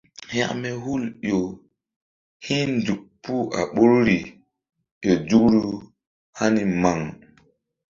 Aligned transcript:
Hȩkme 0.33 0.69
hul 0.83 1.03
ƴo 1.29 1.39
hi̧nzuk 2.45 3.01
puh 3.23 3.45
a 3.59 3.61
ɓoruri 3.73 4.17
ƴo 5.05 5.13
nzukru 5.21 5.73
hani 6.37 6.61
maŋ. 6.81 6.99